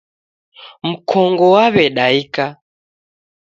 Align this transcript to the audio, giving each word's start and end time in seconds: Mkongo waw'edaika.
Mkongo 0.89 1.45
waw'edaika. 1.55 2.45